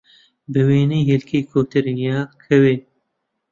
[0.51, 2.75] بە وێنەی هێلکەی کۆتر، یا کەوێ